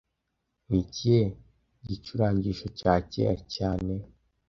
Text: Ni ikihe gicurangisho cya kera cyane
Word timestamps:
Ni 0.69 0.77
ikihe 0.83 1.23
gicurangisho 1.87 2.67
cya 2.79 2.93
kera 3.11 3.35
cyane 3.55 3.93